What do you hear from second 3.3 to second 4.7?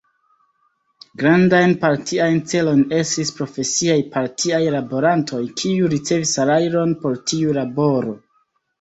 profesiaj partiaj